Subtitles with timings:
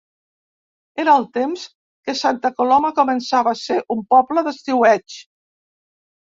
[1.01, 1.65] Era el temps
[2.07, 5.21] que Santa Coloma començava a ser un poble d'estiueig.